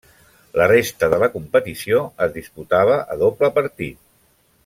La 0.59 0.65
resta 0.69 1.09
de 1.13 1.19
la 1.23 1.29
competició 1.33 2.01
es 2.27 2.33
disputava 2.39 2.99
a 3.17 3.19
doble 3.25 3.53
partit. 3.61 4.01